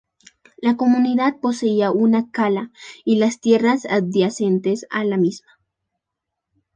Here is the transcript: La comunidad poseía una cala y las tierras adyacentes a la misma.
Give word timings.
La 0.57 0.77
comunidad 0.77 1.39
poseía 1.41 1.91
una 1.91 2.31
cala 2.31 2.71
y 3.05 3.17
las 3.17 3.39
tierras 3.39 3.85
adyacentes 3.85 4.87
a 4.89 5.03
la 5.03 5.15
misma. 5.17 5.51